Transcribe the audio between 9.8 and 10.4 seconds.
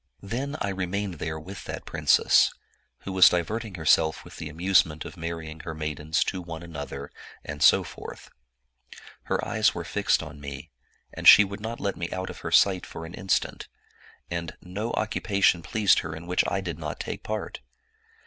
fixed